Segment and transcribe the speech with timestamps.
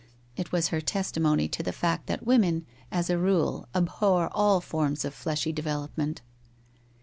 [0.35, 5.05] It was her testimony to the fact that women, as a rule, abhor all forms
[5.05, 6.23] of fleshy development.